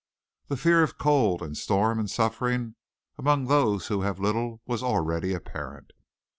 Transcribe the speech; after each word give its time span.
The 0.47 0.57
fear 0.57 0.81
of 0.81 0.97
cold 0.97 1.43
and 1.43 1.55
storm 1.55 1.99
and 1.99 2.09
suffering 2.09 2.73
among 3.19 3.45
those 3.45 3.85
who 3.85 4.01
have 4.01 4.17
little 4.19 4.59
was 4.65 4.81
already 4.81 5.31
apparent. 5.31 5.91